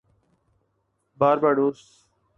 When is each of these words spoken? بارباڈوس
بارباڈوس 1.19 1.81